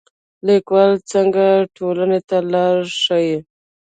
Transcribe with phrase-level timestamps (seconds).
[0.47, 1.45] لیکوال څنګه
[1.75, 3.37] ټولنې ته لار ښيي؟